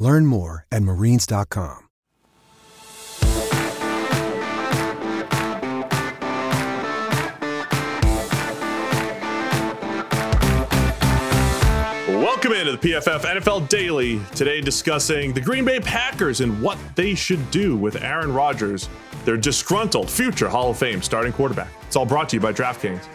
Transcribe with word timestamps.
Learn 0.00 0.26
more 0.26 0.66
at 0.72 0.82
marines.com. 0.82 1.86
Welcome 12.08 12.52
into 12.54 12.72
the 12.72 12.78
PFF 12.78 13.20
NFL 13.20 13.68
Daily. 13.68 14.20
Today, 14.34 14.62
discussing 14.62 15.34
the 15.34 15.40
Green 15.40 15.64
Bay 15.64 15.78
Packers 15.78 16.40
and 16.40 16.60
what 16.62 16.78
they 16.94 17.14
should 17.14 17.50
do 17.50 17.76
with 17.76 18.02
Aaron 18.02 18.32
Rodgers, 18.32 18.88
their 19.26 19.36
disgruntled 19.36 20.10
future 20.10 20.48
Hall 20.48 20.70
of 20.70 20.78
Fame 20.78 21.02
starting 21.02 21.34
quarterback. 21.34 21.70
It's 21.82 21.96
all 21.96 22.06
brought 22.06 22.30
to 22.30 22.36
you 22.36 22.40
by 22.40 22.52
DraftKings. 22.52 23.06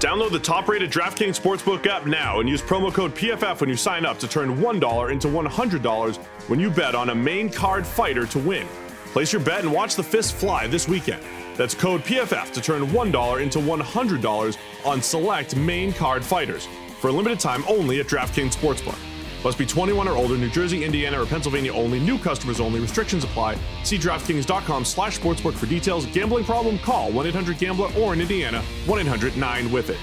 Download 0.00 0.30
the 0.30 0.38
top 0.38 0.68
rated 0.68 0.92
DraftKings 0.92 1.40
Sportsbook 1.40 1.84
app 1.88 2.06
now 2.06 2.38
and 2.38 2.48
use 2.48 2.62
promo 2.62 2.94
code 2.94 3.16
PFF 3.16 3.60
when 3.60 3.68
you 3.68 3.74
sign 3.74 4.06
up 4.06 4.16
to 4.20 4.28
turn 4.28 4.56
$1 4.56 5.10
into 5.10 5.26
$100 5.26 6.16
when 6.46 6.60
you 6.60 6.70
bet 6.70 6.94
on 6.94 7.10
a 7.10 7.14
main 7.14 7.50
card 7.50 7.84
fighter 7.84 8.24
to 8.26 8.38
win. 8.38 8.64
Place 9.06 9.32
your 9.32 9.42
bet 9.42 9.64
and 9.64 9.72
watch 9.72 9.96
the 9.96 10.02
fist 10.04 10.36
fly 10.36 10.68
this 10.68 10.86
weekend. 10.86 11.20
That's 11.56 11.74
code 11.74 12.02
PFF 12.02 12.52
to 12.52 12.60
turn 12.60 12.82
$1 12.82 13.42
into 13.42 13.58
$100 13.58 14.56
on 14.84 15.02
select 15.02 15.56
main 15.56 15.92
card 15.92 16.24
fighters 16.24 16.68
for 17.00 17.08
a 17.08 17.12
limited 17.12 17.40
time 17.40 17.64
only 17.66 17.98
at 17.98 18.06
DraftKings 18.06 18.54
Sportsbook. 18.54 19.07
Must 19.44 19.58
be 19.58 19.66
21 19.66 20.08
or 20.08 20.16
older, 20.16 20.36
New 20.36 20.50
Jersey, 20.50 20.84
Indiana, 20.84 21.22
or 21.22 21.26
Pennsylvania 21.26 21.72
only. 21.72 22.00
New 22.00 22.18
customers 22.18 22.60
only. 22.60 22.80
Restrictions 22.80 23.24
apply. 23.24 23.56
See 23.84 23.98
DraftKings.com 23.98 24.84
slash 24.84 25.18
sportsbook 25.18 25.54
for 25.54 25.66
details. 25.66 26.06
Gambling 26.06 26.44
problem? 26.44 26.78
Call 26.78 27.10
1-800-GAMBLER 27.12 27.90
or 27.98 28.14
in 28.14 28.20
Indiana, 28.20 28.62
1-800-9-WITH-IT. 28.86 29.98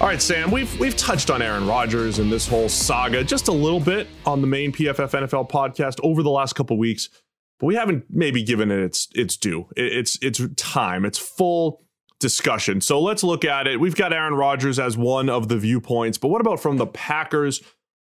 All 0.00 0.06
right, 0.06 0.22
Sam, 0.22 0.50
we've 0.50 0.80
we've 0.80 0.96
touched 0.96 1.28
on 1.28 1.42
Aaron 1.42 1.66
Rodgers 1.66 2.20
and 2.20 2.32
this 2.32 2.48
whole 2.48 2.70
saga 2.70 3.22
just 3.22 3.48
a 3.48 3.52
little 3.52 3.80
bit 3.80 4.08
on 4.24 4.40
the 4.40 4.46
main 4.46 4.72
PFF 4.72 5.10
NFL 5.10 5.50
podcast 5.50 6.00
over 6.02 6.22
the 6.22 6.30
last 6.30 6.54
couple 6.54 6.78
weeks, 6.78 7.10
but 7.58 7.66
we 7.66 7.74
haven't 7.74 8.06
maybe 8.08 8.42
given 8.42 8.70
it 8.70 8.80
its 8.80 9.08
its 9.14 9.36
due. 9.36 9.68
It's 9.76 10.18
it's 10.22 10.40
time. 10.56 11.04
It's 11.04 11.18
full 11.18 11.84
discussion. 12.18 12.80
So 12.80 12.98
let's 12.98 13.22
look 13.22 13.44
at 13.44 13.66
it. 13.66 13.78
We've 13.78 13.94
got 13.94 14.14
Aaron 14.14 14.32
Rodgers 14.32 14.78
as 14.78 14.96
one 14.96 15.28
of 15.28 15.48
the 15.48 15.58
viewpoints, 15.58 16.16
but 16.16 16.28
what 16.28 16.40
about 16.40 16.60
from 16.60 16.78
the 16.78 16.86
Packers' 16.86 17.60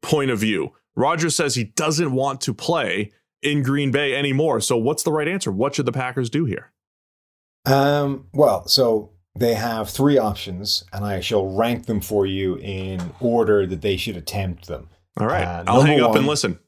point 0.04 0.30
of 0.30 0.38
view? 0.38 0.73
Rodgers 0.96 1.36
says 1.36 1.56
he 1.56 1.64
doesn't 1.64 2.12
want 2.12 2.42
to 2.42 2.54
play 2.54 3.12
in 3.42 3.64
Green 3.64 3.92
Bay 3.92 4.16
anymore. 4.16 4.62
So 4.62 4.78
what's 4.78 5.02
the 5.02 5.12
right 5.12 5.28
answer? 5.28 5.52
What 5.52 5.73
should 5.73 5.88
the 5.88 5.92
Packers 5.92 6.30
do 6.30 6.46
here? 6.46 6.72
Um, 7.66 8.28
well, 8.34 8.68
so 8.68 9.12
they 9.38 9.56
have 9.56 9.90
three 9.90 10.18
options, 10.18 10.84
and 10.94 11.04
I 11.04 11.20
shall 11.20 11.48
rank 11.48 11.86
them 11.88 12.02
for 12.02 12.26
you 12.26 12.58
in 12.58 13.12
order 13.20 13.66
that 13.66 13.81
they 13.81 13.98
should 13.98 14.18
attempt 14.18 14.68
them. 14.68 14.90
All 15.20 15.28
right. 15.28 15.44
Uh, 15.44 15.64
I'll 15.68 15.81
hang 15.81 16.02
up 16.02 16.09
one, 16.09 16.20
and 16.20 16.28
listen. 16.28 16.59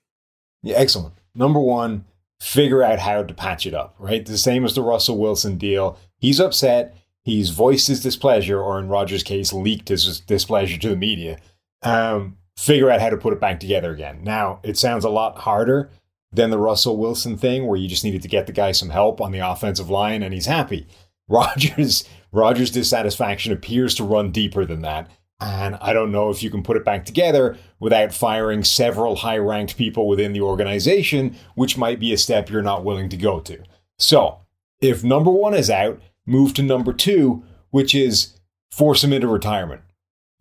Yeah, 0.64 0.78
excellent. 0.78 1.14
Number 1.36 1.60
one, 1.60 2.06
figure 2.42 2.82
out 2.82 3.00
how 3.00 3.24
to 3.24 3.34
patch 3.34 3.66
it 3.66 3.74
up, 3.74 3.96
right? 4.00 4.26
The 4.26 4.38
same 4.38 4.66
as 4.66 4.74
the 4.74 4.82
Russell 4.82 5.18
Wilson 5.18 5.58
deal. 5.58 6.00
He's 6.18 6.40
upset. 6.40 6.96
He's 7.24 7.50
voiced 7.50 7.88
his 7.88 8.02
displeasure, 8.02 8.62
or 8.62 8.80
in 8.80 8.88
Rodgers' 8.88 9.24
case, 9.24 9.52
leaked 9.52 9.90
his 9.90 10.20
displeasure 10.22 10.78
to 10.78 10.90
the 10.90 10.96
media. 10.96 11.40
Um, 11.82 12.38
figure 12.58 12.90
out 12.90 13.02
how 13.02 13.10
to 13.10 13.18
put 13.18 13.34
it 13.34 13.42
back 13.42 13.60
together 13.60 13.92
again. 13.92 14.24
Now, 14.24 14.60
it 14.64 14.78
sounds 14.78 15.04
a 15.04 15.10
lot 15.10 15.40
harder 15.40 15.90
than 16.32 16.50
the 16.50 16.58
Russell 16.58 16.98
Wilson 16.98 17.38
thing, 17.38 17.66
where 17.66 17.78
you 17.78 17.88
just 17.88 18.04
needed 18.04 18.22
to 18.22 18.28
get 18.28 18.46
the 18.48 18.54
guy 18.54 18.72
some 18.72 18.90
help 18.90 19.22
on 19.22 19.32
the 19.32 19.40
offensive 19.40 19.90
line, 19.90 20.24
and 20.24 20.34
he's 20.34 20.46
happy. 20.46 20.88
Rodgers 21.28 22.08
Rodgers' 22.32 22.70
dissatisfaction 22.70 23.54
appears 23.54 23.96
to 23.96 24.04
run 24.04 24.32
deeper 24.32 24.66
than 24.66 24.82
that. 24.82 25.10
And 25.40 25.76
I 25.82 25.94
don't 25.94 26.12
know 26.12 26.30
if 26.30 26.44
you 26.44 26.50
can 26.50 26.64
put 26.64 26.78
it 26.78 26.86
back 26.86 27.06
together 27.06 27.58
without 27.80 28.14
firing 28.14 28.64
several 28.64 29.18
high 29.18 29.38
ranked 29.38 29.78
people 29.78 30.08
within 30.08 30.34
the 30.34 30.42
organization, 30.42 31.36
which 31.56 31.78
might 31.78 32.00
be 32.00 32.14
a 32.14 32.18
step 32.18 32.50
you're 32.50 32.62
not 32.62 32.86
willing 32.86 33.10
to 33.10 33.18
go 33.18 33.40
to. 33.42 33.64
So, 33.98 34.40
if 34.82 35.04
number 35.04 35.32
one 35.32 35.54
is 35.54 35.70
out, 35.70 36.02
move 36.26 36.54
to 36.56 36.62
number 36.62 36.94
two, 36.94 37.44
which 37.70 37.96
is 37.96 38.38
force 38.72 39.04
him 39.04 39.14
into 39.14 39.28
retirement. 39.28 39.82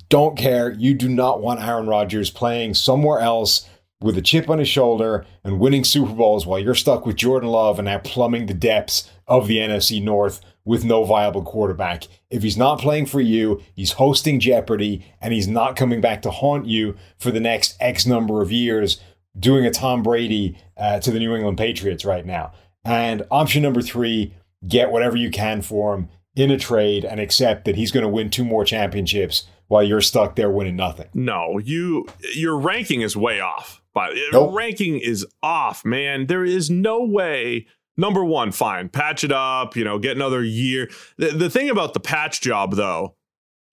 Don't 0.08 0.36
care. 0.36 0.70
You 0.70 0.94
do 0.94 1.08
not 1.08 1.40
want 1.40 1.60
Aaron 1.60 1.86
Rodgers 1.86 2.30
playing 2.30 2.74
somewhere 2.74 3.20
else 3.20 3.68
with 4.00 4.18
a 4.18 4.22
chip 4.22 4.50
on 4.50 4.58
his 4.58 4.68
shoulder 4.68 5.24
and 5.42 5.58
winning 5.58 5.84
Super 5.84 6.12
Bowls 6.12 6.46
while 6.46 6.58
you're 6.58 6.74
stuck 6.74 7.06
with 7.06 7.16
Jordan 7.16 7.48
Love 7.48 7.78
and 7.78 7.86
now 7.86 7.98
plumbing 7.98 8.46
the 8.46 8.54
depths 8.54 9.10
of 9.26 9.46
the 9.46 9.56
NFC 9.56 10.02
North 10.02 10.40
with 10.64 10.84
no 10.84 11.04
viable 11.04 11.42
quarterback. 11.42 12.04
If 12.28 12.42
he's 12.42 12.56
not 12.56 12.80
playing 12.80 13.06
for 13.06 13.20
you, 13.20 13.62
he's 13.74 13.92
hosting 13.92 14.40
Jeopardy 14.40 15.06
and 15.20 15.32
he's 15.32 15.48
not 15.48 15.76
coming 15.76 16.00
back 16.00 16.22
to 16.22 16.30
haunt 16.30 16.66
you 16.66 16.96
for 17.18 17.30
the 17.30 17.40
next 17.40 17.76
X 17.80 18.04
number 18.04 18.42
of 18.42 18.52
years, 18.52 19.00
doing 19.38 19.64
a 19.64 19.70
Tom 19.70 20.02
Brady 20.02 20.58
uh, 20.76 21.00
to 21.00 21.10
the 21.10 21.18
New 21.18 21.34
England 21.34 21.58
Patriots 21.58 22.04
right 22.04 22.26
now. 22.26 22.52
And 22.84 23.22
option 23.30 23.62
number 23.62 23.80
three, 23.80 24.34
get 24.68 24.90
whatever 24.90 25.16
you 25.16 25.30
can 25.30 25.62
for 25.62 25.94
him 25.94 26.08
in 26.36 26.50
a 26.50 26.58
trade 26.58 27.04
and 27.04 27.20
accept 27.20 27.64
that 27.64 27.76
he's 27.76 27.90
going 27.90 28.02
to 28.02 28.08
win 28.08 28.28
two 28.28 28.44
more 28.44 28.64
championships 28.64 29.46
while 29.68 29.82
you're 29.82 30.00
stuck 30.00 30.36
there 30.36 30.50
winning 30.50 30.76
nothing. 30.76 31.08
No, 31.14 31.58
you 31.58 32.06
your 32.34 32.56
ranking 32.58 33.00
is 33.00 33.16
way 33.16 33.40
off. 33.40 33.82
But 33.94 34.12
uh, 34.12 34.20
nope. 34.32 34.54
ranking 34.54 34.98
is 34.98 35.26
off, 35.42 35.84
man. 35.84 36.26
There 36.26 36.44
is 36.44 36.70
no 36.70 37.04
way 37.04 37.66
Number 37.96 38.24
one, 38.24 38.50
fine, 38.50 38.88
patch 38.88 39.22
it 39.22 39.30
up, 39.30 39.76
you 39.76 39.84
know, 39.84 39.98
get 39.98 40.16
another 40.16 40.42
year. 40.42 40.90
The, 41.16 41.28
the 41.28 41.50
thing 41.50 41.70
about 41.70 41.94
the 41.94 42.00
patch 42.00 42.40
job, 42.40 42.74
though, 42.74 43.14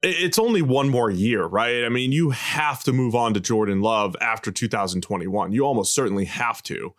it's 0.03 0.37
only 0.39 0.61
one 0.61 0.89
more 0.89 1.09
year, 1.09 1.45
right? 1.45 1.83
I 1.83 1.89
mean, 1.89 2.11
you 2.11 2.31
have 2.31 2.83
to 2.83 2.93
move 2.93 3.15
on 3.15 3.33
to 3.33 3.39
Jordan 3.39 3.81
Love 3.81 4.15
after 4.21 4.51
2021. 4.51 5.51
You 5.51 5.63
almost 5.63 5.93
certainly 5.93 6.25
have 6.25 6.61
to. 6.63 6.93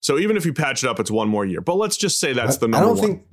So 0.00 0.18
even 0.18 0.36
if 0.36 0.44
you 0.44 0.52
patch 0.52 0.84
it 0.84 0.88
up, 0.88 1.00
it's 1.00 1.10
one 1.10 1.28
more 1.28 1.44
year. 1.44 1.60
But 1.60 1.76
let's 1.76 1.96
just 1.96 2.20
say 2.20 2.32
that's 2.32 2.58
the 2.58 2.68
number 2.68 2.84
I 2.84 2.88
don't 2.88 2.98
one. 2.98 3.06
Think, 3.06 3.26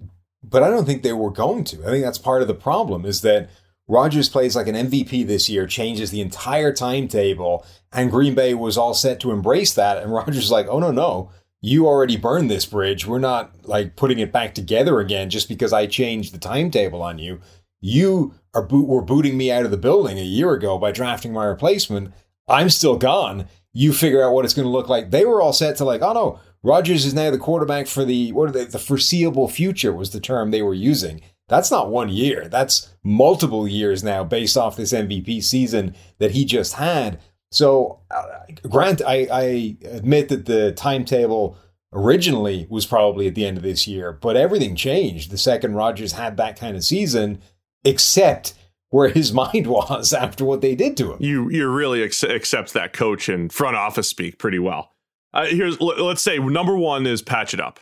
but 0.44 0.64
I 0.64 0.70
don't 0.70 0.86
think 0.86 1.04
they 1.04 1.14
were 1.14 1.32
going 1.32 1.64
to. 1.66 1.82
I 1.84 1.88
think 1.88 2.04
that's 2.04 2.18
part 2.18 2.42
of 2.42 2.48
the 2.48 2.54
problem 2.54 3.06
is 3.06 3.22
that 3.22 3.50
Rodgers 3.88 4.30
plays 4.30 4.56
like 4.56 4.68
an 4.68 4.76
MVP 4.76 5.28
this 5.28 5.50
year, 5.50 5.68
changes 5.68 6.12
the 6.12 6.22
entire 6.22 6.72
timetable, 6.74 7.66
and 7.92 8.12
Green 8.12 8.36
Bay 8.36 8.54
was 8.54 8.78
all 8.78 8.94
set 8.94 9.20
to 9.20 9.32
embrace 9.32 9.74
that. 9.74 10.02
And 10.02 10.14
Rodgers 10.14 10.38
is 10.38 10.52
like, 10.52 10.68
oh, 10.68 10.80
no, 10.80 10.92
no 10.92 11.32
you 11.62 11.88
already 11.88 12.18
burned 12.18 12.50
this 12.50 12.66
bridge. 12.66 13.06
We're 13.06 13.20
not 13.20 13.68
like 13.68 13.96
putting 13.96 14.20
it 14.20 14.32
back 14.32 14.56
together 14.56 15.00
again 15.00 15.30
just 15.30 15.48
because 15.48 15.72
I 15.72 15.86
changed 15.86 16.34
the 16.34 16.40
timetable 16.40 17.04
on 17.04 17.20
you. 17.20 17.40
You 17.80 18.34
are 18.54 18.64
boot 18.64 18.88
were 18.88 19.02
booting 19.02 19.38
me 19.38 19.52
out 19.52 19.66
of 19.66 19.72
the 19.72 19.78
building 19.78 20.18
a 20.18 20.24
year 20.24 20.54
ago 20.54 20.78
by 20.78 20.92
drafting 20.92 21.32
my 21.32 21.46
replacement. 21.46 22.14
I'm 22.48 22.70
still 22.70 22.98
gone. 22.98 23.48
You 23.74 23.94
figure 23.94 24.24
out 24.24 24.34
what 24.34 24.44
it's 24.44 24.54
going 24.54 24.66
to 24.66 24.72
look 24.72 24.90
like. 24.90 25.12
They 25.12 25.24
were 25.24 25.42
all 25.42 25.54
set 25.54 25.78
to 25.78 25.86
like, 25.86 26.02
oh 26.02 26.14
no, 26.14 26.40
Rodgers 26.64 27.06
is 27.06 27.14
now 27.14 27.32
the 27.32 27.38
quarterback 27.38 27.88
for 27.88 28.04
the 28.04 28.32
what 28.32 28.50
are 28.50 28.52
they, 28.52 28.66
the 28.66 28.80
foreseeable 28.80 29.48
future 29.48 29.94
was 29.94 30.10
the 30.12 30.20
term 30.20 30.52
they 30.52 30.62
were 30.64 30.74
using. 30.74 31.22
That's 31.52 31.70
not 31.70 31.92
one 31.92 32.08
year. 32.08 32.48
That's 32.48 32.90
multiple 33.04 33.68
years 33.68 34.06
now 34.06 34.24
based 34.24 34.56
off 34.56 34.78
this 34.78 34.94
MVP 34.94 35.44
season 35.44 35.94
that 36.18 36.32
he 36.32 36.46
just 36.46 36.76
had. 36.76 37.20
So, 37.52 38.00
uh, 38.10 38.24
Grant, 38.70 39.02
I, 39.06 39.28
I 39.30 39.76
admit 39.84 40.30
that 40.30 40.46
the 40.46 40.72
timetable 40.72 41.58
originally 41.92 42.68
was 42.70 42.86
probably 42.86 43.28
at 43.28 43.36
the 43.36 43.46
end 43.46 43.58
of 43.58 43.64
this 43.64 43.86
year, 43.86 44.14
but 44.14 44.38
everything 44.38 44.78
changed 44.78 45.30
the 45.30 45.38
second 45.38 45.76
Rodgers 45.76 46.14
had 46.14 46.38
that 46.38 46.58
kind 46.58 46.78
of 46.78 46.86
season, 46.86 47.42
except 47.84 48.54
where 48.90 49.10
his 49.10 49.34
mind 49.34 49.68
was 49.68 50.14
after 50.14 50.46
what 50.46 50.62
they 50.62 50.74
did 50.74 50.96
to 50.96 51.12
him. 51.12 51.18
You 51.20 51.50
you 51.50 51.68
really 51.68 52.02
ex- 52.02 52.24
accept 52.24 52.72
that 52.76 52.94
coach 52.94 53.28
and 53.28 53.52
front 53.52 53.76
office 53.76 54.08
speak 54.08 54.40
pretty 54.40 54.60
well. 54.60 54.94
Uh, 55.34 55.48
here's 55.48 55.82
let's 55.82 56.22
say 56.22 56.40
number 56.40 56.78
one 56.78 57.06
is 57.06 57.22
patch 57.22 57.54
it 57.54 57.60
up. 57.60 57.82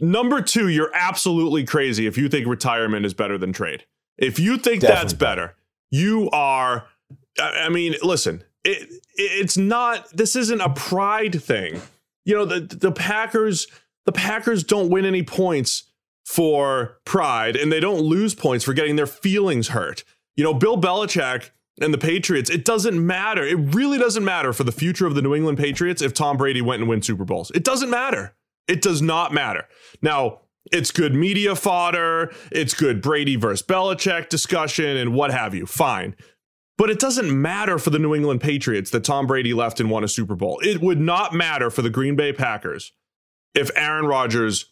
Number 0.00 0.42
two, 0.42 0.68
you're 0.68 0.90
absolutely 0.94 1.64
crazy 1.64 2.06
if 2.06 2.18
you 2.18 2.28
think 2.28 2.46
retirement 2.46 3.06
is 3.06 3.14
better 3.14 3.38
than 3.38 3.52
trade. 3.52 3.84
If 4.18 4.38
you 4.38 4.56
think 4.56 4.80
Definitely. 4.80 5.02
that's 5.02 5.12
better, 5.12 5.56
you 5.90 6.30
are. 6.30 6.86
I 7.40 7.68
mean, 7.68 7.94
listen, 8.02 8.44
it, 8.64 8.88
it's 9.16 9.56
not 9.56 10.08
this 10.12 10.36
isn't 10.36 10.60
a 10.60 10.70
pride 10.70 11.42
thing. 11.42 11.80
You 12.24 12.34
know, 12.34 12.44
the 12.44 12.60
the 12.60 12.92
Packers 12.92 13.66
the 14.06 14.12
Packers 14.12 14.64
don't 14.64 14.90
win 14.90 15.04
any 15.04 15.22
points 15.22 15.84
for 16.24 16.98
pride 17.04 17.56
and 17.56 17.70
they 17.70 17.80
don't 17.80 18.00
lose 18.00 18.34
points 18.34 18.64
for 18.64 18.72
getting 18.72 18.96
their 18.96 19.06
feelings 19.06 19.68
hurt. 19.68 20.04
You 20.36 20.44
know, 20.44 20.54
Bill 20.54 20.80
Belichick 20.80 21.50
and 21.80 21.92
the 21.92 21.98
Patriots, 21.98 22.50
it 22.50 22.64
doesn't 22.64 23.04
matter. 23.04 23.44
It 23.44 23.74
really 23.74 23.98
doesn't 23.98 24.24
matter 24.24 24.52
for 24.52 24.64
the 24.64 24.72
future 24.72 25.06
of 25.06 25.14
the 25.14 25.22
New 25.22 25.34
England 25.34 25.58
Patriots 25.58 26.02
if 26.02 26.14
Tom 26.14 26.36
Brady 26.36 26.62
went 26.62 26.80
and 26.80 26.88
win 26.88 27.02
Super 27.02 27.24
Bowls. 27.24 27.50
It 27.50 27.64
doesn't 27.64 27.90
matter. 27.90 28.34
It 28.66 28.82
does 28.82 29.02
not 29.02 29.32
matter. 29.32 29.68
Now, 30.00 30.40
it's 30.72 30.90
good 30.90 31.14
media 31.14 31.54
fodder, 31.54 32.32
it's 32.50 32.72
good 32.72 33.02
Brady 33.02 33.36
versus 33.36 33.66
Belichick 33.66 34.28
discussion, 34.28 34.96
and 34.96 35.14
what 35.14 35.30
have 35.30 35.54
you. 35.54 35.66
Fine. 35.66 36.16
But 36.76 36.90
it 36.90 36.98
doesn't 36.98 37.30
matter 37.30 37.78
for 37.78 37.90
the 37.90 37.98
New 37.98 38.14
England 38.14 38.40
Patriots 38.40 38.90
that 38.90 39.04
Tom 39.04 39.26
Brady 39.26 39.54
left 39.54 39.78
and 39.78 39.90
won 39.90 40.02
a 40.02 40.08
Super 40.08 40.34
Bowl. 40.34 40.58
It 40.62 40.80
would 40.80 41.00
not 41.00 41.32
matter 41.32 41.70
for 41.70 41.82
the 41.82 41.90
Green 41.90 42.16
Bay 42.16 42.32
Packers 42.32 42.92
if 43.54 43.70
Aaron 43.76 44.06
Rodgers 44.06 44.70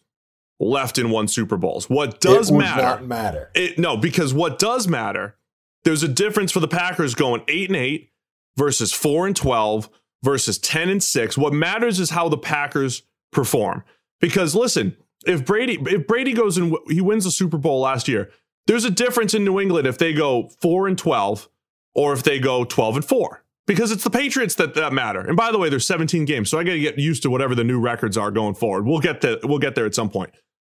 left 0.58 0.98
and 0.98 1.12
won 1.12 1.28
Super 1.28 1.56
Bowls. 1.56 1.88
What 1.88 2.20
does 2.20 2.50
it 2.50 2.54
matter? 2.54 2.82
Not 2.82 3.06
matter. 3.06 3.50
It, 3.54 3.78
no, 3.78 3.96
because 3.96 4.34
what 4.34 4.58
does 4.58 4.88
matter? 4.88 5.36
There's 5.84 6.02
a 6.02 6.08
difference 6.08 6.50
for 6.52 6.60
the 6.60 6.68
Packers 6.68 7.14
going 7.14 7.42
eight 7.48 7.68
and 7.68 7.76
eight 7.76 8.10
versus 8.56 8.92
four 8.92 9.26
and 9.26 9.36
twelve 9.36 9.88
versus 10.24 10.58
ten 10.58 10.88
and 10.88 11.02
six. 11.02 11.36
What 11.36 11.52
matters 11.52 12.00
is 12.00 12.10
how 12.10 12.28
the 12.28 12.38
Packers 12.38 13.02
perform. 13.32 13.82
Because 14.20 14.54
listen, 14.54 14.96
if 15.26 15.44
Brady 15.44 15.78
if 15.86 16.06
Brady 16.06 16.32
goes 16.32 16.56
and 16.56 16.76
he 16.88 17.00
wins 17.00 17.24
the 17.24 17.30
Super 17.30 17.58
Bowl 17.58 17.80
last 17.80 18.06
year, 18.06 18.30
there's 18.66 18.84
a 18.84 18.90
difference 18.90 19.34
in 19.34 19.44
New 19.44 19.58
England 19.58 19.86
if 19.86 19.98
they 19.98 20.12
go 20.12 20.48
four 20.60 20.86
and 20.86 20.96
twelve 20.96 21.48
or 21.94 22.12
if 22.12 22.22
they 22.22 22.38
go 22.38 22.64
12 22.64 22.96
and 22.96 23.04
4 23.04 23.44
because 23.66 23.90
it's 23.90 24.04
the 24.04 24.10
Patriots 24.10 24.54
that, 24.56 24.74
that 24.74 24.92
matter. 24.92 25.20
And 25.20 25.36
by 25.36 25.52
the 25.52 25.58
way, 25.58 25.68
there's 25.68 25.86
17 25.86 26.24
games, 26.24 26.50
so 26.50 26.58
I 26.58 26.64
got 26.64 26.72
to 26.72 26.80
get 26.80 26.98
used 26.98 27.22
to 27.22 27.30
whatever 27.30 27.54
the 27.54 27.64
new 27.64 27.80
records 27.80 28.16
are 28.16 28.30
going 28.30 28.54
forward. 28.54 28.86
We'll 28.86 29.00
get 29.00 29.20
to, 29.22 29.40
we'll 29.44 29.58
get 29.58 29.74
there 29.74 29.86
at 29.86 29.94
some 29.94 30.10
point. 30.10 30.30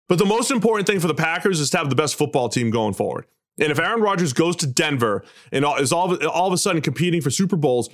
But 0.09 0.19
the 0.19 0.27
most 0.27 0.51
important 0.51 0.87
thing 0.87 1.01
for 1.01 1.07
the 1.07 1.15
Packers 1.15 1.61
is 1.61 1.71
to 1.71 1.79
have 1.79 1.89
the 1.89 1.97
best 1.97 2.17
football 2.17 2.49
team 2.49 2.71
going 2.71 2.95
forward. 2.95 3.27
And 3.59 3.71
if 3.71 3.79
Aaron 3.79 4.01
Rodgers 4.01 4.33
goes 4.33 4.57
to 4.57 4.67
Denver 4.67 5.25
and 5.53 5.65
is 5.79 5.93
all, 5.93 6.15
all 6.27 6.49
of 6.49 6.53
a 6.53 6.59
sudden 6.59 6.83
competing 6.83 7.21
for 7.21 7.31
Super 7.31 7.57
Bowls, 7.57 7.89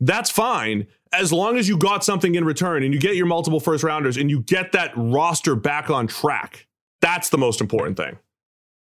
that's 0.00 0.30
fine 0.30 0.86
as 1.12 1.32
long 1.32 1.56
as 1.56 1.68
you 1.68 1.78
got 1.78 2.04
something 2.04 2.34
in 2.34 2.44
return 2.44 2.82
and 2.82 2.92
you 2.92 3.00
get 3.00 3.16
your 3.16 3.26
multiple 3.26 3.60
first 3.60 3.82
rounders 3.82 4.16
and 4.16 4.30
you 4.30 4.40
get 4.40 4.72
that 4.72 4.92
roster 4.96 5.54
back 5.54 5.88
on 5.90 6.06
track. 6.06 6.66
That's 7.00 7.28
the 7.28 7.38
most 7.38 7.60
important 7.60 7.96
thing. 7.96 8.18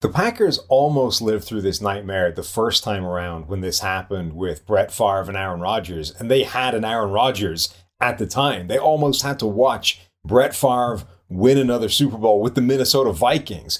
The 0.01 0.09
Packers 0.09 0.59
almost 0.69 1.21
lived 1.21 1.45
through 1.45 1.61
this 1.61 1.81
nightmare 1.81 2.31
the 2.31 2.43
first 2.43 2.83
time 2.83 3.03
around 3.03 3.47
when 3.47 3.61
this 3.61 3.79
happened 3.79 4.33
with 4.33 4.65
Brett 4.65 4.91
Favre 4.91 5.25
and 5.27 5.35
Aaron 5.35 5.59
Rodgers, 5.59 6.11
and 6.11 6.29
they 6.29 6.43
had 6.43 6.75
an 6.75 6.85
Aaron 6.85 7.09
Rodgers 7.09 7.73
at 7.99 8.19
the 8.19 8.27
time. 8.27 8.67
They 8.67 8.77
almost 8.77 9.23
had 9.23 9.39
to 9.39 9.47
watch 9.47 10.01
Brett 10.23 10.55
Favre 10.55 11.07
win 11.29 11.57
another 11.57 11.89
Super 11.89 12.17
Bowl 12.17 12.41
with 12.41 12.53
the 12.53 12.61
Minnesota 12.61 13.11
Vikings. 13.11 13.79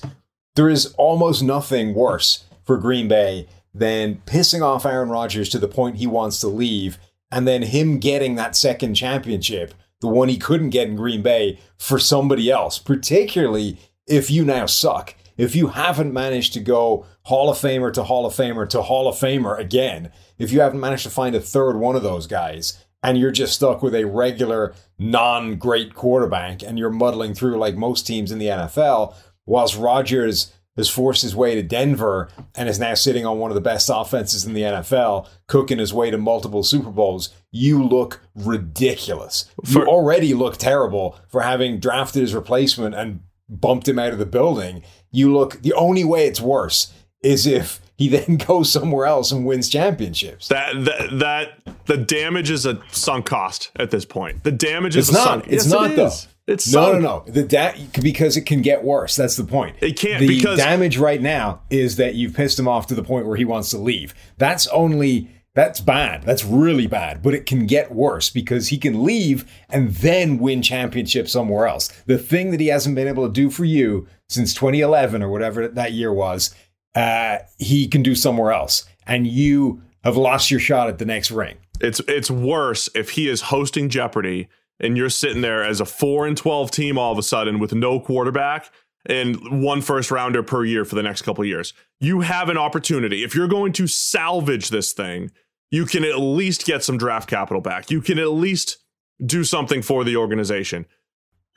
There 0.56 0.70
is 0.70 0.96
almost 0.98 1.44
nothing 1.44 1.94
worse 1.94 2.46
for 2.66 2.78
Green 2.78 3.08
Bay 3.08 3.48
than 3.74 4.22
pissing 4.26 4.64
off 4.64 4.88
Aaron 4.88 5.10
Rodgers 5.10 5.50
to 5.50 5.60
the 5.60 5.68
point 5.68 5.98
he 5.98 6.08
wants 6.08 6.40
to 6.40 6.48
leave, 6.48 6.98
and 7.32 7.48
then 7.48 7.62
him 7.64 8.00
getting 8.00 8.36
that 8.36 8.56
second 8.56 8.96
championship, 8.96 9.74
the 10.02 10.08
one 10.08 10.30
he 10.30 10.38
couldn't 10.38 10.70
get 10.70 10.88
in 10.88 10.96
Green 10.96 11.22
Bay, 11.22 11.60
for 11.78 12.00
somebody 12.00 12.50
else, 12.52 12.80
particularly 12.80 13.78
if 14.08 14.32
you 14.32 14.46
now 14.46 14.66
suck. 14.66 15.16
If 15.38 15.56
you 15.56 15.68
haven't 15.68 16.14
managed 16.14 16.54
to 16.54 16.60
go 16.60 17.06
Hall 17.24 17.50
of 17.50 17.58
Famer 17.58 17.94
to 17.94 18.04
Hall 18.04 18.26
of 18.26 18.34
Famer 18.34 18.68
to 18.70 18.82
Hall 18.82 19.08
of 19.08 19.16
Famer 19.16 19.60
again, 19.60 20.12
if 20.40 20.52
you 20.52 20.62
haven't 20.62 20.80
managed 20.80 21.04
to 21.04 21.10
find 21.10 21.36
a 21.36 21.40
third 21.40 21.78
one 21.78 21.96
of 21.96 22.04
those 22.04 22.26
guys, 22.26 22.84
and 23.04 23.18
you're 23.18 23.32
just 23.32 23.54
stuck 23.54 23.84
with 23.84 23.94
a 23.94 24.06
regular 24.06 24.74
non 24.98 25.58
great 25.58 25.94
quarterback 25.94 26.64
and 26.64 26.80
you're 26.80 26.90
muddling 26.90 27.34
through 27.34 27.58
like 27.58 27.76
most 27.76 28.08
teams 28.08 28.32
in 28.32 28.40
the 28.40 28.48
NFL, 28.48 29.14
whilst 29.46 29.78
Rodgers 29.78 30.54
has 30.78 30.90
forced 30.90 31.22
his 31.22 31.36
way 31.36 31.56
to 31.56 31.64
Denver 31.64 32.30
and 32.56 32.70
is 32.70 32.80
now 32.80 32.94
sitting 32.94 33.26
on 33.26 33.40
one 33.40 33.52
of 33.52 33.56
the 33.56 33.62
best 33.62 33.90
offenses 33.94 34.46
in 34.46 34.54
the 34.54 34.62
NFL, 34.62 35.28
cooking 35.48 35.80
his 35.80 35.94
way 35.94 36.10
to 36.10 36.18
multiple 36.18 36.64
Super 36.64 36.92
Bowls, 36.92 37.30
you 37.52 37.84
look 37.84 38.22
ridiculous. 38.36 39.52
For- 39.66 39.80
you 39.80 39.88
already 39.88 40.34
look 40.34 40.58
terrible 40.58 41.18
for 41.28 41.42
having 41.42 41.80
drafted 41.80 42.22
his 42.22 42.34
replacement 42.34 42.96
and 42.96 43.22
bumped 43.50 43.88
him 43.88 43.98
out 43.98 44.14
of 44.14 44.20
the 44.20 44.26
building 44.26 44.84
you 45.12 45.34
look 45.34 45.62
the 45.62 45.74
only 45.74 46.04
way 46.04 46.28
it's 46.28 46.42
worse 46.42 46.94
is 47.22 47.48
if 47.48 47.82
he 47.98 48.08
then 48.16 48.38
goes 48.38 48.72
somewhere 48.72 49.06
else 49.06 49.32
and 49.32 49.46
wins 49.46 49.70
championships. 49.70 50.48
That 50.50 50.86
that, 50.86 51.20
that 51.20 51.76
the 51.86 51.98
damage 51.98 52.50
is 52.50 52.66
a 52.66 52.80
sunk 52.92 53.26
cost 53.26 53.72
at 53.76 53.92
this 53.92 54.06
point. 54.06 54.44
The 54.44 54.52
damage 54.52 54.96
is 54.96 55.10
it's 55.10 55.18
not. 55.18 55.26
Sunk, 55.26 55.44
it's 55.46 55.66
yes, 55.66 55.68
not 55.68 55.92
it 55.92 55.96
though. 55.96 56.08
Is. 56.08 56.28
It's 56.48 56.72
no, 56.72 56.92
sunk. 56.92 57.02
no, 57.02 57.24
no. 57.26 57.32
The 57.32 57.44
da- 57.44 57.76
because 58.02 58.38
it 58.38 58.46
can 58.46 58.62
get 58.62 58.84
worse. 58.84 59.16
That's 59.16 59.36
the 59.36 59.44
point. 59.44 59.76
It 59.82 60.00
can't 60.00 60.22
the 60.22 60.28
because 60.28 60.60
damage 60.60 60.98
right 60.98 61.22
now 61.22 61.62
is 61.70 61.98
that 61.98 62.16
you've 62.16 62.34
pissed 62.34 62.58
him 62.58 62.68
off 62.68 62.88
to 62.88 62.96
the 62.96 63.04
point 63.04 63.28
where 63.28 63.36
he 63.36 63.46
wants 63.46 63.70
to 63.72 63.78
leave. 63.78 64.16
That's 64.38 64.66
only 64.68 65.30
that's 65.58 65.82
bad. 65.82 66.22
That's 66.22 66.46
really 66.46 66.86
bad. 66.86 67.22
But 67.22 67.34
it 67.34 67.48
can 67.48 67.66
get 67.66 67.92
worse 67.92 68.30
because 68.30 68.68
he 68.68 68.78
can 68.78 69.04
leave 69.04 69.52
and 69.70 69.90
then 69.90 70.38
win 70.38 70.62
championships 70.62 71.32
somewhere 71.32 71.68
else. 71.68 71.88
The 72.06 72.20
thing 72.20 72.52
that 72.52 72.60
he 72.60 72.68
hasn't 72.68 72.96
been 72.96 73.08
able 73.08 73.26
to 73.28 73.34
do 73.34 73.50
for 73.50 73.66
you 73.66 74.08
since 74.30 74.54
2011 74.54 75.24
or 75.24 75.30
whatever 75.30 75.68
that 75.68 75.94
year 75.94 76.14
was, 76.14 76.54
uh, 76.96 77.40
he 77.58 77.88
can 77.88 78.04
do 78.04 78.16
somewhere 78.16 78.52
else. 78.52 78.86
And 79.06 79.26
you 79.26 79.82
have 80.04 80.16
lost 80.16 80.52
your 80.52 80.60
shot 80.60 80.90
at 80.90 81.00
the 81.00 81.06
next 81.06 81.32
ring. 81.32 81.58
It's 81.82 82.00
it's 82.08 82.32
worse 82.32 82.88
if 82.96 83.12
he 83.12 83.28
is 83.28 83.42
hosting 83.42 83.90
Jeopardy 83.90 84.48
and 84.80 84.98
you're 84.98 85.10
sitting 85.10 85.42
there 85.42 85.64
as 85.64 85.80
a 85.82 85.86
four 85.86 86.28
and 86.28 86.38
twelve 86.38 86.72
team 86.72 86.98
all 86.98 87.12
of 87.12 87.18
a 87.18 87.24
sudden 87.24 87.60
with 87.60 87.74
no 87.74 88.00
quarterback 88.00 88.72
and 89.06 89.64
one 89.64 89.82
first 89.82 90.12
rounder 90.12 90.44
per 90.44 90.66
year 90.66 90.86
for 90.86 90.96
the 90.96 91.04
next 91.04 91.22
couple 91.22 91.44
years. 91.46 91.74
You 92.00 92.22
have 92.22 92.50
an 92.50 92.58
opportunity. 92.58 93.24
If 93.24 93.36
you're 93.36 93.48
going 93.48 93.74
to 93.74 93.88
salvage 93.88 94.70
this 94.70 94.92
thing, 94.92 95.32
you 95.72 95.86
can 95.86 96.04
at 96.04 96.20
least 96.20 96.66
get 96.66 96.84
some 96.84 96.98
draft 96.98 97.30
capital 97.30 97.62
back. 97.62 97.90
You 97.90 98.02
can 98.02 98.20
at 98.20 98.30
least 98.30 98.78
do 99.26 99.44
something 99.44 99.82
for 99.82 100.04
the 100.04 100.18
organization. 100.18 100.86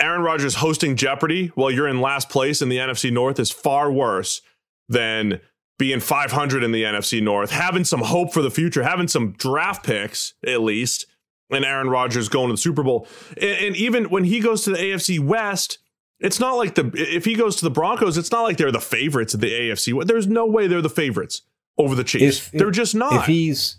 Aaron 0.01 0.23
Rodgers 0.23 0.57
hosting 0.57 0.97
Jeopardy 0.97 1.49
while 1.49 1.71
you're 1.71 1.89
in 1.89 2.01
last 2.01 2.31
place 2.31 2.63
in 2.63 2.69
the 2.69 2.79
NFC 2.79 3.13
North 3.13 3.39
is 3.39 3.51
far 3.51 3.93
worse 3.93 4.41
than 4.89 5.41
being 5.79 6.01
500 6.01 6.63
in 6.63 6.73
the 6.73 6.83
NFC 6.83 7.23
North, 7.23 7.51
having 7.51 7.85
some 7.85 8.03
hope 8.03 8.33
for 8.33 8.43
the 8.43 8.51
future, 8.51 8.83
having 8.83 9.09
some 9.09 9.33
draft 9.33 9.85
picks 9.85 10.35
at 10.47 10.63
least, 10.63 11.07
and 11.51 11.65
Aaron 11.65 11.89
Rodgers 11.89 12.29
going 12.29 12.49
to 12.49 12.55
the 12.55 12.59
Super 12.59 12.83
Bowl. 12.83 13.07
And, 13.37 13.51
and 13.51 13.77
even 13.77 14.05
when 14.11 14.25
he 14.25 14.41
goes 14.41 14.65
to 14.65 14.71
the 14.71 14.79
AFC 14.79 15.19
West, 15.19 15.79
it's 16.21 16.39
not 16.39 16.57
like 16.57 16.75
the 16.75 16.91
if 16.95 17.25
he 17.25 17.35
goes 17.35 17.57
to 17.57 17.65
the 17.65 17.71
Broncos, 17.71 18.19
it's 18.19 18.31
not 18.31 18.43
like 18.43 18.57
they're 18.57 18.73
the 18.73 18.81
favorites 18.81 19.35
of 19.35 19.41
the 19.41 19.51
AFC. 19.51 20.07
There's 20.07 20.27
no 20.27 20.47
way 20.47 20.67
they're 20.67 20.83
the 20.83 20.91
favorites 20.91 21.43
over 21.79 21.95
the 21.95 22.05
Chiefs. 22.05 22.39
If, 22.39 22.53
they're 22.53 22.71
just 22.71 22.95
not. 22.95 23.15
If 23.15 23.27
he's 23.27 23.79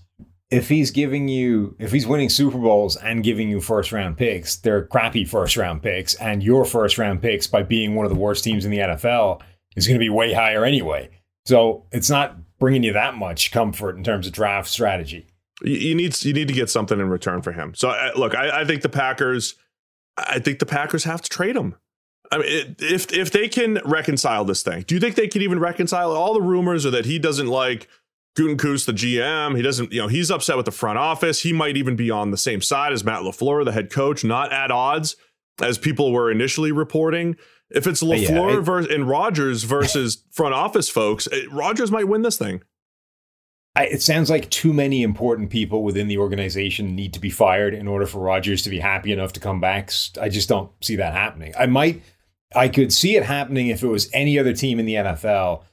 if 0.50 0.68
he's 0.68 0.92
giving 0.92 1.28
you 1.28 1.76
if 1.80 1.92
he's 1.92 2.08
winning 2.08 2.30
Super 2.30 2.58
Bowls 2.58 2.98
and 2.98 3.24
giving 3.24 3.50
you 3.50 3.62
first 3.62 3.92
round 3.92 4.18
picks, 4.18 4.58
they're 4.58 4.86
crappy 4.86 5.24
first 5.24 5.56
round 5.56 5.84
picks, 5.84 6.16
and 6.16 6.44
your 6.44 6.66
first 6.66 6.98
round 6.98 7.22
picks 7.22 7.48
by 7.48 7.64
being 7.64 7.96
one 7.96 8.06
of 8.06 8.12
the 8.12 8.20
worst 8.20 8.44
teams 8.44 8.66
in 8.66 8.72
the 8.72 8.80
NFL 8.80 9.42
is 9.76 9.88
going 9.88 10.00
to 10.00 10.04
be 10.04 10.10
way 10.10 10.34
higher 10.34 10.66
anyway. 10.66 11.10
So 11.46 11.86
it's 11.92 12.10
not 12.10 12.36
bringing 12.60 12.84
you 12.84 12.94
that 12.94 13.16
much 13.16 13.52
comfort 13.52 13.96
in 13.96 14.04
terms 14.04 14.28
of 14.28 14.34
draft 14.34 14.68
strategy. 14.68 15.28
You 15.64 15.96
need 15.96 16.24
you 16.24 16.34
need 16.34 16.48
to 16.48 16.54
get 16.54 16.70
something 16.70 17.00
in 17.00 17.10
return 17.10 17.42
for 17.42 17.52
him. 17.52 17.74
So 17.76 17.90
uh, 17.90 18.12
look, 18.16 18.36
I, 18.36 18.62
I 18.62 18.66
think 18.66 18.82
the 18.82 18.90
Packers, 18.90 19.56
I 20.18 20.40
think 20.40 20.60
the 20.60 20.66
Packers 20.66 21.04
have 21.04 21.22
to 21.22 21.30
trade 21.30 21.56
him. 21.56 21.76
I 22.32 22.38
mean, 22.38 22.76
if 22.80 23.14
if 23.14 23.32
they 23.32 23.48
can 23.48 23.80
reconcile 23.86 24.46
this 24.46 24.64
thing, 24.64 24.84
do 24.88 24.96
you 24.96 25.02
think 25.02 25.16
they 25.16 25.28
can 25.28 25.42
even 25.42 25.60
reconcile? 25.60 26.12
All 26.12 26.34
the 26.34 26.42
rumors 26.42 26.86
are 26.86 26.92
that 26.92 27.06
he 27.06 27.20
doesn't 27.20 27.48
like 27.48 27.88
Gutekunst, 28.38 28.86
the 28.86 28.94
GM, 28.94 29.58
he 29.58 29.62
doesn't, 29.62 29.92
you 29.92 30.02
know, 30.02 30.08
he's 30.08 30.32
upset 30.32 30.56
with 30.56 30.66
the 30.66 30.72
front 30.72 30.98
office. 30.98 31.42
He 31.42 31.52
might 31.52 31.76
even 31.76 31.96
be 31.96 32.10
on 32.10 32.32
the 32.32 32.38
same 32.38 32.62
side 32.62 32.94
as 32.94 33.04
Matt 33.04 33.22
LaFleur, 33.22 33.66
the 33.66 33.74
head 33.74 33.92
coach, 33.92 34.24
not 34.24 34.54
at 34.54 34.72
odds 34.72 35.18
as 35.62 35.78
people 35.78 36.12
were 36.14 36.32
initially 36.32 36.72
reporting. 36.72 37.36
If 37.70 37.88
it's 37.88 38.02
LaFleur 38.02 38.52
yeah, 38.52 38.58
it, 38.58 38.62
versus, 38.62 38.92
and 38.92 39.08
Rodgers 39.08 39.64
versus 39.64 40.24
front 40.32 40.54
office 40.54 40.90
folks, 40.90 41.28
Rodgers 41.52 41.92
might 41.92 42.08
win 42.08 42.22
this 42.22 42.38
thing. 42.38 42.64
I, 43.76 43.86
it 43.86 44.02
sounds 44.02 44.30
like 44.30 44.50
too 44.50 44.74
many 44.74 45.02
important 45.02 45.50
people 45.50 45.84
within 45.84 46.08
the 46.08 46.18
organization 46.18 46.96
need 46.96 47.14
to 47.14 47.20
be 47.20 47.30
fired 47.30 47.74
in 47.74 47.88
order 47.88 48.06
for 48.06 48.20
Rodgers 48.20 48.62
to 48.64 48.70
be 48.70 48.80
happy 48.80 49.14
enough 49.14 49.32
to 49.34 49.40
come 49.40 49.62
back. 49.62 49.92
I 50.20 50.28
just 50.28 50.50
don't 50.50 50.72
see 50.82 50.98
that 50.98 51.14
happening. 51.14 51.54
I 51.58 51.68
might, 51.68 52.04
I 52.54 52.68
could 52.68 52.92
see 52.92 53.16
it 53.16 53.24
happening 53.24 53.68
if 53.68 53.82
it 53.82 53.88
was 53.88 54.10
any 54.14 54.38
other 54.38 54.54
team 54.54 54.78
in 54.80 54.86
the 54.86 54.96
NFL 54.96 55.64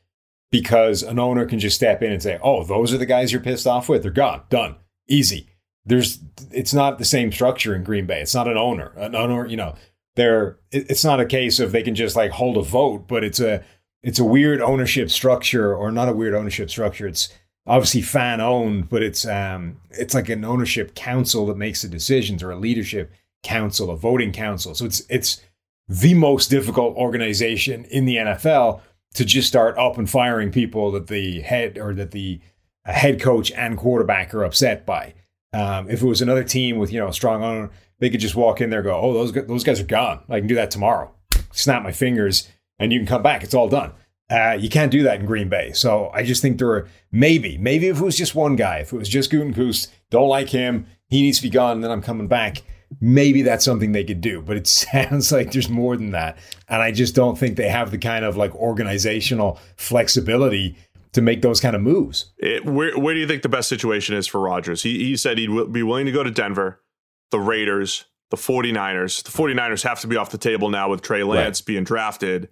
because 0.50 1.02
an 1.02 1.18
owner 1.18 1.44
can 1.44 1.58
just 1.58 1.76
step 1.76 2.02
in 2.02 2.12
and 2.12 2.22
say, 2.22 2.38
"Oh, 2.42 2.64
those 2.64 2.92
are 2.92 2.98
the 2.98 3.06
guys 3.06 3.32
you're 3.32 3.40
pissed 3.40 3.66
off 3.66 3.88
with. 3.88 4.02
They're 4.02 4.12
gone, 4.12 4.42
done, 4.48 4.76
easy." 5.08 5.48
There's, 5.84 6.20
it's 6.50 6.74
not 6.74 6.98
the 6.98 7.04
same 7.04 7.32
structure 7.32 7.74
in 7.74 7.82
Green 7.82 8.06
Bay. 8.06 8.20
It's 8.20 8.34
not 8.34 8.46
an 8.46 8.58
owner, 8.58 8.92
an 8.96 9.14
owner. 9.14 9.46
You 9.46 9.56
know, 9.56 9.74
they're. 10.16 10.58
It's 10.70 11.04
not 11.04 11.20
a 11.20 11.26
case 11.26 11.58
of 11.58 11.72
they 11.72 11.82
can 11.82 11.94
just 11.94 12.14
like 12.14 12.30
hold 12.30 12.56
a 12.56 12.62
vote, 12.62 13.08
but 13.08 13.24
it's 13.24 13.40
a, 13.40 13.64
it's 14.02 14.18
a 14.18 14.24
weird 14.24 14.60
ownership 14.60 15.10
structure, 15.10 15.74
or 15.74 15.90
not 15.90 16.08
a 16.08 16.12
weird 16.12 16.34
ownership 16.34 16.70
structure. 16.70 17.08
It's 17.08 17.28
obviously 17.68 18.02
fan 18.02 18.40
owned, 18.40 18.88
but 18.88 19.02
it's, 19.02 19.26
um, 19.26 19.80
it's 19.90 20.14
like 20.14 20.28
an 20.28 20.44
ownership 20.44 20.94
council 20.94 21.46
that 21.46 21.56
makes 21.56 21.82
the 21.82 21.88
decisions, 21.88 22.42
or 22.42 22.50
a 22.50 22.56
leadership 22.56 23.12
council, 23.42 23.90
a 23.90 23.96
voting 23.96 24.32
council. 24.32 24.74
So 24.74 24.84
it's, 24.84 25.02
it's 25.08 25.42
the 25.88 26.14
most 26.14 26.48
difficult 26.50 26.96
organization 26.96 27.84
in 27.84 28.04
the 28.04 28.16
NFL 28.16 28.80
to 29.14 29.24
just 29.24 29.48
start 29.48 29.76
up 29.78 29.98
and 29.98 30.08
firing 30.08 30.52
people 30.52 30.92
that 30.92 31.06
the 31.06 31.40
head 31.40 31.78
or 31.78 31.94
that 31.94 32.10
the 32.10 32.40
head 32.84 33.20
coach 33.20 33.50
and 33.52 33.76
quarterback 33.76 34.34
are 34.34 34.44
upset 34.44 34.84
by. 34.84 35.14
Um, 35.52 35.88
if 35.88 36.02
it 36.02 36.06
was 36.06 36.20
another 36.20 36.44
team 36.44 36.78
with 36.78 36.92
you 36.92 37.00
know 37.00 37.08
a 37.08 37.12
strong 37.12 37.42
owner, 37.42 37.70
they 37.98 38.10
could 38.10 38.20
just 38.20 38.34
walk 38.34 38.60
in 38.60 38.70
there, 38.70 38.82
go, 38.82 38.98
oh, 38.98 39.14
those 39.14 39.32
those 39.32 39.64
guys 39.64 39.80
are 39.80 39.84
gone. 39.84 40.20
I 40.28 40.38
can 40.38 40.46
do 40.46 40.54
that 40.56 40.70
tomorrow. 40.70 41.12
Snap 41.52 41.82
my 41.82 41.92
fingers, 41.92 42.48
and 42.78 42.92
you 42.92 42.98
can 42.98 43.06
come 43.06 43.22
back. 43.22 43.42
It's 43.42 43.54
all 43.54 43.68
done. 43.68 43.92
Uh, 44.30 44.56
you 44.58 44.68
can't 44.68 44.92
do 44.92 45.02
that 45.04 45.20
in 45.20 45.26
Green 45.26 45.48
Bay. 45.48 45.72
So 45.72 46.10
I 46.12 46.22
just 46.22 46.42
think 46.42 46.58
there 46.58 46.70
are 46.70 46.88
maybe, 47.10 47.56
maybe 47.56 47.88
if 47.88 47.98
it 47.98 48.04
was 48.04 48.16
just 48.16 48.34
one 48.34 48.56
guy, 48.56 48.78
if 48.78 48.92
it 48.92 48.96
was 48.96 49.08
just 49.08 49.30
Gutekunst, 49.30 49.88
don't 50.10 50.28
like 50.28 50.50
him, 50.50 50.86
he 51.08 51.22
needs 51.22 51.38
to 51.38 51.42
be 51.42 51.50
gone, 51.50 51.76
and 51.76 51.84
then 51.84 51.90
I'm 51.90 52.02
coming 52.02 52.28
back. 52.28 52.62
Maybe 53.00 53.42
that's 53.42 53.64
something 53.64 53.92
they 53.92 54.04
could 54.04 54.20
do, 54.20 54.42
but 54.42 54.56
it 54.56 54.66
sounds 54.66 55.32
like 55.32 55.52
there's 55.52 55.70
more 55.70 55.96
than 55.96 56.10
that. 56.10 56.38
And 56.68 56.82
I 56.82 56.92
just 56.92 57.14
don't 57.14 57.38
think 57.38 57.56
they 57.56 57.68
have 57.68 57.90
the 57.90 57.98
kind 57.98 58.24
of 58.24 58.36
like 58.36 58.54
organizational 58.54 59.58
flexibility 59.76 60.76
to 61.12 61.22
make 61.22 61.40
those 61.40 61.60
kind 61.60 61.74
of 61.74 61.80
moves. 61.80 62.32
It, 62.36 62.66
where, 62.66 62.98
where 62.98 63.14
do 63.14 63.20
you 63.20 63.26
think 63.26 63.42
the 63.42 63.48
best 63.48 63.68
situation 63.68 64.14
is 64.14 64.26
for 64.26 64.40
Rodgers? 64.40 64.82
He, 64.82 64.98
he 64.98 65.16
said 65.16 65.38
he'd 65.38 65.72
be 65.72 65.82
willing 65.82 66.06
to 66.06 66.12
go 66.12 66.22
to 66.22 66.30
Denver, 66.30 66.82
the 67.30 67.40
Raiders, 67.40 68.04
the 68.30 68.36
49ers. 68.36 69.22
The 69.22 69.30
49ers 69.30 69.82
have 69.84 70.00
to 70.00 70.06
be 70.06 70.16
off 70.16 70.30
the 70.30 70.38
table 70.38 70.68
now 70.68 70.90
with 70.90 71.00
Trey 71.00 71.22
Lance 71.22 71.60
right. 71.60 71.66
being 71.66 71.84
drafted. 71.84 72.48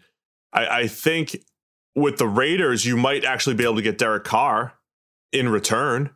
I, 0.52 0.66
I 0.80 0.87
think 0.87 1.37
with 1.97 2.19
the 2.19 2.29
Raiders, 2.29 2.85
you 2.85 2.97
might 2.97 3.25
actually 3.25 3.57
be 3.57 3.65
able 3.65 3.76
to 3.76 3.83
get 3.83 3.99
Derek 3.99 4.23
Carr 4.23 4.75
in 5.33 5.49
return. 5.49 6.11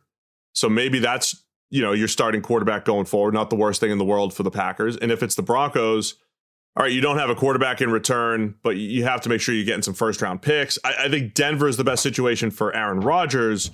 So 0.53 0.69
maybe 0.69 0.99
that's 0.99 1.43
you 1.69 1.81
know 1.81 1.91
your 1.91 2.07
starting 2.07 2.41
quarterback 2.41 2.85
going 2.85 3.05
forward. 3.05 3.33
Not 3.33 3.49
the 3.49 3.55
worst 3.55 3.81
thing 3.81 3.91
in 3.91 3.97
the 3.97 4.05
world 4.05 4.33
for 4.33 4.43
the 4.43 4.51
Packers. 4.51 4.95
And 4.95 5.11
if 5.11 5.23
it's 5.23 5.35
the 5.35 5.41
Broncos, 5.41 6.15
all 6.77 6.83
right, 6.83 6.91
you 6.91 7.01
don't 7.01 7.17
have 7.17 7.29
a 7.29 7.35
quarterback 7.35 7.81
in 7.81 7.89
return, 7.91 8.55
but 8.63 8.77
you 8.77 9.03
have 9.03 9.21
to 9.21 9.29
make 9.29 9.41
sure 9.41 9.55
you're 9.55 9.65
getting 9.65 9.81
some 9.81 9.93
first 9.93 10.21
round 10.21 10.41
picks. 10.41 10.77
I, 10.85 11.05
I 11.05 11.09
think 11.09 11.33
Denver 11.33 11.67
is 11.67 11.77
the 11.77 11.83
best 11.83 12.03
situation 12.03 12.51
for 12.51 12.73
Aaron 12.73 13.01
Rodgers. 13.01 13.71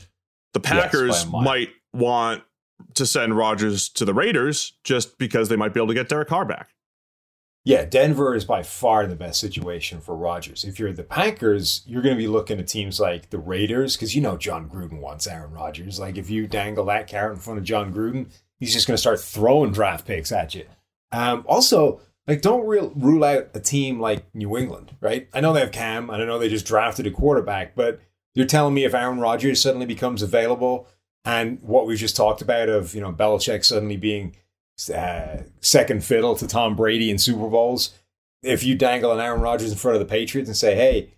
The 0.54 0.60
Packers 0.60 1.24
yes, 1.24 1.28
might 1.32 1.70
want 1.94 2.44
to 2.94 3.06
send 3.06 3.36
Rodgers 3.36 3.90
to 3.90 4.06
the 4.06 4.14
Raiders 4.14 4.74
just 4.84 5.18
because 5.18 5.50
they 5.50 5.56
might 5.56 5.74
be 5.74 5.80
able 5.80 5.88
to 5.88 5.94
get 5.94 6.10
Derek 6.10 6.30
Carr 6.30 6.46
back. 6.46 6.70
Yeah, 7.68 7.84
Denver 7.84 8.34
is 8.34 8.46
by 8.46 8.64
far 8.64 9.06
the 9.08 9.18
best 9.18 9.42
situation 9.42 10.00
for 10.00 10.16
Rodgers. 10.16 10.64
If 10.64 10.80
you're 10.80 10.94
the 10.94 11.04
Packers, 11.04 11.82
you're 11.86 12.02
going 12.02 12.16
to 12.16 12.18
be 12.18 12.30
looking 12.30 12.62
at 12.62 12.68
teams 12.70 12.98
like 12.98 13.30
the 13.30 13.40
Raiders 13.40 13.98
because 13.98 14.16
you 14.16 14.22
know 14.22 14.38
Jon 14.38 14.70
Gruden 14.70 15.02
wants 15.02 15.28
Aaron 15.28 15.52
Rodgers. 15.52 16.00
Like 16.00 16.18
if 16.18 16.30
you 16.30 16.48
dangle 16.48 16.86
that 16.86 17.08
carrot 17.08 17.34
in 17.34 17.40
front 17.42 17.60
of 17.60 17.66
Jon 17.66 17.94
Gruden, 17.94 18.32
he's 18.58 18.72
just 18.72 18.88
going 18.88 18.94
to 18.94 19.02
start 19.02 19.20
throwing 19.20 19.74
draft 19.74 20.08
picks 20.08 20.32
at 20.32 20.56
you. 20.56 20.64
Um, 21.12 21.44
also, 21.46 22.00
like 22.26 22.42
don't 22.42 22.66
real, 22.66 22.94
rule 22.96 23.26
out 23.26 23.50
a 23.54 23.60
team 23.60 24.00
like 24.00 24.34
New 24.34 24.58
England, 24.58 24.96
right? 25.02 25.28
I 25.34 25.42
know 25.42 25.52
they 25.52 25.60
have 25.60 25.74
Cam, 25.74 26.10
and 26.10 26.22
I 26.22 26.26
know 26.26 26.40
they 26.40 26.48
just 26.48 26.66
drafted 26.66 27.06
a 27.06 27.12
quarterback, 27.12 27.76
but 27.76 28.00
you're 28.34 28.46
telling 28.46 28.76
me 28.76 28.86
if 28.86 28.94
Aaron 28.94 29.20
Rodgers 29.20 29.62
suddenly 29.62 29.86
becomes 29.86 30.22
available, 30.22 30.88
and 31.26 31.62
what 31.62 31.86
we've 31.86 31.98
just 31.98 32.16
talked 32.16 32.42
about 32.42 32.70
of 32.70 32.96
you 32.96 33.02
know 33.02 33.12
Belichick 33.12 33.66
suddenly 33.66 33.98
being 33.98 34.38
uh, 34.94 35.44
second 35.62 36.04
fiddle 36.04 36.36
to 36.36 36.48
Tom 36.48 36.76
Brady 36.76 37.10
in 37.10 37.18
Super 37.18 37.48
Bowls. 37.48 37.94
If 38.44 38.64
you 38.64 38.76
dangle 38.76 39.12
an 39.12 39.20
Aaron 39.20 39.42
Rodgers 39.42 39.72
in 39.72 39.78
front 39.78 39.96
of 39.96 40.00
the 40.00 40.12
Patriots 40.12 40.48
and 40.48 40.56
say, 40.56 40.76
"Hey, 40.76 41.14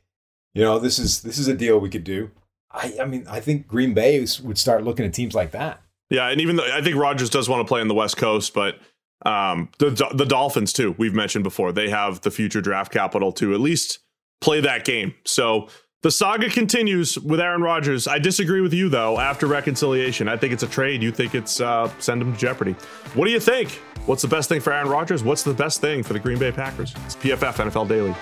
you 0.53 0.63
know 0.63 0.79
this 0.79 0.99
is 0.99 1.21
this 1.21 1.37
is 1.37 1.47
a 1.47 1.53
deal 1.53 1.79
we 1.79 1.89
could 1.89 2.03
do," 2.03 2.31
I, 2.71 2.95
I 3.01 3.05
mean, 3.05 3.25
I 3.29 3.39
think 3.39 3.67
Green 3.67 3.93
Bay 3.93 4.25
would 4.43 4.57
start 4.57 4.83
looking 4.83 5.05
at 5.05 5.13
teams 5.13 5.35
like 5.35 5.51
that. 5.51 5.81
Yeah, 6.09 6.29
and 6.29 6.41
even 6.41 6.55
though 6.55 6.71
I 6.71 6.81
think 6.81 6.95
Rodgers 6.95 7.29
does 7.29 7.49
want 7.49 7.65
to 7.65 7.67
play 7.67 7.81
on 7.81 7.87
the 7.87 7.93
West 7.93 8.17
Coast, 8.17 8.53
but 8.53 8.79
um, 9.25 9.69
the 9.79 9.89
the 10.13 10.25
Dolphins 10.25 10.73
too. 10.73 10.95
We've 10.97 11.13
mentioned 11.13 11.43
before 11.43 11.71
they 11.71 11.89
have 11.89 12.21
the 12.21 12.31
future 12.31 12.61
draft 12.61 12.91
capital 12.91 13.31
to 13.33 13.53
at 13.53 13.59
least 13.59 13.99
play 14.41 14.61
that 14.61 14.85
game. 14.85 15.13
So 15.25 15.67
the 16.01 16.11
saga 16.11 16.49
continues 16.49 17.19
with 17.19 17.41
Aaron 17.41 17.61
Rodgers. 17.61 18.07
I 18.07 18.19
disagree 18.19 18.61
with 18.61 18.73
you 18.73 18.87
though. 18.87 19.19
After 19.19 19.47
reconciliation, 19.47 20.29
I 20.29 20.37
think 20.37 20.53
it's 20.53 20.63
a 20.63 20.67
trade. 20.67 21.03
You 21.03 21.11
think 21.11 21.35
it's 21.35 21.59
uh, 21.59 21.91
send 21.99 22.21
him 22.21 22.33
to 22.33 22.39
jeopardy. 22.39 22.73
What 23.15 23.25
do 23.25 23.31
you 23.31 23.39
think? 23.39 23.71
What's 24.05 24.21
the 24.21 24.27
best 24.29 24.47
thing 24.47 24.61
for 24.61 24.71
Aaron 24.71 24.89
Rodgers? 24.89 25.23
What's 25.23 25.43
the 25.43 25.53
best 25.53 25.81
thing 25.81 26.03
for 26.03 26.13
the 26.13 26.19
Green 26.19 26.39
Bay 26.39 26.51
Packers? 26.51 26.93
It's 27.05 27.15
PFF 27.17 27.69
NFL 27.69 27.89
Daily. 27.89 28.15